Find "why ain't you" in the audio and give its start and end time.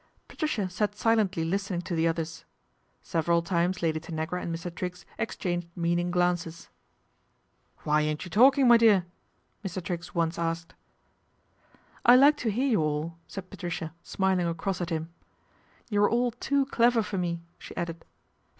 7.83-8.31